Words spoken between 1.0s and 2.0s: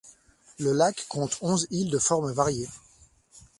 compte onze îles de